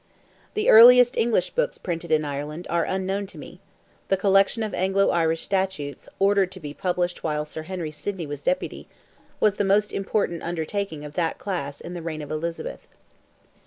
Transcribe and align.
The 0.55 0.67
earliest 0.67 1.15
English 1.15 1.51
books 1.51 1.77
printed 1.77 2.11
in 2.11 2.25
Ireland 2.25 2.65
are 2.71 2.85
unknown 2.85 3.27
to 3.27 3.37
me; 3.37 3.59
the 4.07 4.17
collection 4.17 4.63
of 4.63 4.73
Anglo 4.73 5.11
Irish 5.11 5.43
statutes, 5.43 6.09
ordered 6.17 6.51
to 6.53 6.59
be 6.59 6.73
published 6.73 7.23
while 7.23 7.45
Sir 7.45 7.61
Henry 7.61 7.91
Sidney 7.91 8.25
was 8.25 8.41
Deputy, 8.41 8.87
was 9.39 9.57
the 9.57 9.63
most 9.63 9.93
important 9.93 10.41
undertaking 10.41 11.05
of 11.05 11.13
that 11.13 11.37
class 11.37 11.79
in 11.79 11.93
the 11.93 12.01
reign 12.01 12.23
of 12.23 12.31
Elizabeth. 12.31 12.87